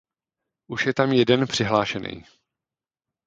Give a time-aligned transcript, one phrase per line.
[0.67, 2.23] Už je tam jeden přihlášenej.